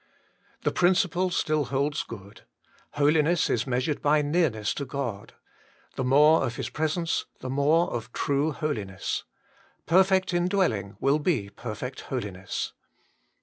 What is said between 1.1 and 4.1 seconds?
still holds good: holiness is measured